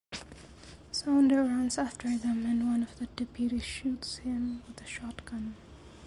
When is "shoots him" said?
3.63-4.63